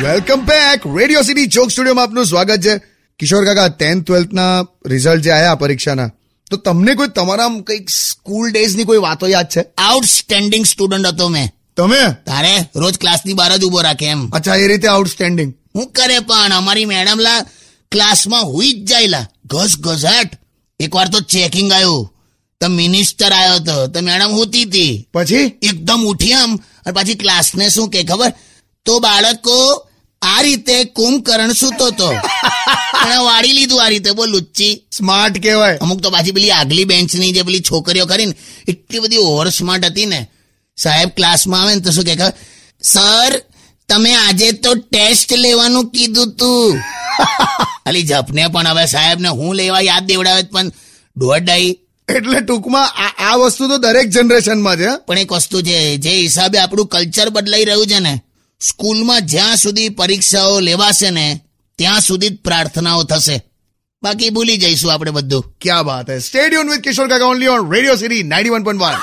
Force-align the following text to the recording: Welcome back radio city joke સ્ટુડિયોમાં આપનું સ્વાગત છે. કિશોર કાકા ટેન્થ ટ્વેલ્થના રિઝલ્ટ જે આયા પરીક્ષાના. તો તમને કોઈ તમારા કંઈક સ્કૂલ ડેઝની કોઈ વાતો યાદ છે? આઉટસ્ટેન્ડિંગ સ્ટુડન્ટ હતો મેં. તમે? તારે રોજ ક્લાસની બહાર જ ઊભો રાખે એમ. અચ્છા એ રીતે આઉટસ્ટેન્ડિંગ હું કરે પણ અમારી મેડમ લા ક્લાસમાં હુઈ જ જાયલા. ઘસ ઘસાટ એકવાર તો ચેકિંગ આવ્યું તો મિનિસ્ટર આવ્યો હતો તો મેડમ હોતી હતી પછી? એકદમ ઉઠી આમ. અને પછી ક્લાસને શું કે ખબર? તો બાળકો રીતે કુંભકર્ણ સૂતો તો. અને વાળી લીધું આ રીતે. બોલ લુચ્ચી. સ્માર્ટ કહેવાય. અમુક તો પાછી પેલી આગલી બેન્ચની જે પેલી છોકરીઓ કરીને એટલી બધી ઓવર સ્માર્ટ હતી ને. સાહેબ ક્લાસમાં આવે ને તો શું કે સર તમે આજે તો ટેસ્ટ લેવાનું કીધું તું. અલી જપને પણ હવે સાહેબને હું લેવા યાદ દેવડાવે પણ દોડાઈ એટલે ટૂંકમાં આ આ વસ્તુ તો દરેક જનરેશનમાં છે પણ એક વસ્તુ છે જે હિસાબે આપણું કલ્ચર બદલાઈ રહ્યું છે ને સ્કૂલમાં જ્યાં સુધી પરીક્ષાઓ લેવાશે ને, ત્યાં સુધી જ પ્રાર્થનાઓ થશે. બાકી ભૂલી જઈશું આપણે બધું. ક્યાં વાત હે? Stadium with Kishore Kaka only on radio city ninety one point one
Welcome 0.00 0.40
back 0.44 0.80
radio 0.96 1.22
city 1.22 1.46
joke 1.46 1.70
સ્ટુડિયોમાં 1.70 2.04
આપનું 2.04 2.26
સ્વાગત 2.26 2.60
છે. 2.60 2.78
કિશોર 3.18 3.44
કાકા 3.44 3.68
ટેન્થ 3.68 4.06
ટ્વેલ્થના 4.06 4.60
રિઝલ્ટ 4.86 5.22
જે 5.22 5.30
આયા 5.30 5.54
પરીક્ષાના. 5.54 6.10
તો 6.50 6.56
તમને 6.56 6.94
કોઈ 6.94 7.08
તમારા 7.08 7.48
કંઈક 7.66 7.90
સ્કૂલ 7.90 8.52
ડેઝની 8.52 8.84
કોઈ 8.84 8.98
વાતો 8.98 9.26
યાદ 9.26 9.48
છે? 9.48 9.64
આઉટસ્ટેન્ડિંગ 9.78 10.66
સ્ટુડન્ટ 10.66 11.06
હતો 11.06 11.28
મેં. 11.28 11.50
તમે? 11.76 12.00
તારે 12.26 12.56
રોજ 12.76 12.98
ક્લાસની 12.98 13.34
બહાર 13.34 13.56
જ 13.56 13.64
ઊભો 13.64 13.80
રાખે 13.80 14.06
એમ. 14.06 14.30
અચ્છા 14.30 14.54
એ 14.54 14.68
રીતે 14.68 14.88
આઉટસ્ટેન્ડિંગ 14.88 15.54
હું 15.74 15.92
કરે 15.92 16.18
પણ 16.18 16.52
અમારી 16.52 16.84
મેડમ 16.84 17.18
લા 17.18 17.40
ક્લાસમાં 17.92 18.44
હુઈ 18.44 18.72
જ 18.72 18.90
જાયલા. 18.90 19.26
ઘસ 19.46 19.76
ઘસાટ 19.80 20.30
એકવાર 20.80 21.08
તો 21.08 21.20
ચેકિંગ 21.20 21.72
આવ્યું 21.72 22.14
તો 22.60 22.68
મિનિસ્ટર 22.68 23.32
આવ્યો 23.32 23.54
હતો 23.54 23.86
તો 23.86 24.00
મેડમ 24.00 24.28
હોતી 24.28 24.62
હતી 24.62 25.08
પછી? 25.14 25.36
એકદમ 25.62 26.04
ઉઠી 26.06 26.32
આમ. 26.32 26.56
અને 26.56 26.92
પછી 26.92 27.14
ક્લાસને 27.14 27.68
શું 27.68 27.90
કે 27.90 28.04
ખબર? 28.04 28.32
તો 28.84 28.98
બાળકો 28.98 29.85
રીતે 30.46 30.76
કુંભકર્ણ 30.96 31.52
સૂતો 31.52 31.90
તો. 32.00 32.10
અને 33.02 33.16
વાળી 33.28 33.56
લીધું 33.58 33.82
આ 33.84 33.90
રીતે. 33.94 34.10
બોલ 34.18 34.30
લુચ્ચી. 34.34 34.74
સ્માર્ટ 34.98 35.42
કહેવાય. 35.44 35.78
અમુક 35.84 36.00
તો 36.04 36.10
પાછી 36.14 36.36
પેલી 36.36 36.54
આગલી 36.58 36.88
બેન્ચની 36.92 37.32
જે 37.36 37.42
પેલી 37.48 37.66
છોકરીઓ 37.70 38.06
કરીને 38.06 38.34
એટલી 38.68 39.02
બધી 39.04 39.26
ઓવર 39.30 39.48
સ્માર્ટ 39.58 39.84
હતી 39.90 40.08
ને. 40.12 40.20
સાહેબ 40.78 41.10
ક્લાસમાં 41.16 41.62
આવે 41.62 41.74
ને 41.74 41.80
તો 41.80 41.90
શું 41.90 42.04
કે 42.04 42.14
સર 42.82 43.32
તમે 43.88 44.12
આજે 44.16 44.48
તો 44.64 44.70
ટેસ્ટ 44.74 45.30
લેવાનું 45.44 45.90
કીધું 45.90 46.30
તું. 46.36 46.82
અલી 47.88 48.02
જપને 48.02 48.48
પણ 48.54 48.66
હવે 48.66 48.84
સાહેબને 48.86 49.28
હું 49.38 49.52
લેવા 49.54 49.80
યાદ 49.80 50.06
દેવડાવે 50.06 50.42
પણ 50.52 50.70
દોડાઈ 51.16 51.68
એટલે 52.08 52.40
ટૂંકમાં 52.40 52.88
આ 53.04 53.12
આ 53.28 53.36
વસ્તુ 53.40 53.68
તો 53.68 53.76
દરેક 53.78 54.08
જનરેશનમાં 54.08 54.76
છે 54.76 54.90
પણ 55.06 55.18
એક 55.18 55.32
વસ્તુ 55.32 55.62
છે 55.62 55.76
જે 55.96 56.12
હિસાબે 56.16 56.58
આપણું 56.58 56.88
કલ્ચર 56.88 57.28
બદલાઈ 57.30 57.64
રહ્યું 57.64 57.88
છે 57.92 57.98
ને 57.98 58.12
સ્કૂલમાં 58.60 59.26
જ્યાં 59.26 59.56
સુધી 59.56 59.88
પરીક્ષાઓ 59.88 60.60
લેવાશે 60.60 61.10
ને, 61.10 61.40
ત્યાં 61.78 62.00
સુધી 62.00 62.28
જ 62.28 62.38
પ્રાર્થનાઓ 62.38 63.04
થશે. 63.04 63.42
બાકી 64.02 64.30
ભૂલી 64.30 64.56
જઈશું 64.56 64.92
આપણે 64.92 65.10
બધું. 65.10 65.54
ક્યાં 65.60 65.84
વાત 65.84 66.10
હે? 66.10 66.18
Stadium 66.18 66.70
with 66.70 66.80
Kishore 66.80 67.08
Kaka 67.08 67.24
only 67.24 67.46
on 67.46 67.74
radio 67.74 67.96
city 67.96 68.22
ninety 68.22 68.50
one 68.50 68.62
point 68.62 68.82
one 68.82 68.94